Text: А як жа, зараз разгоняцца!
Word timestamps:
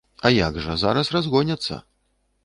А 0.27 0.29
як 0.35 0.55
жа, 0.67 0.77
зараз 0.83 1.11
разгоняцца! 1.15 1.77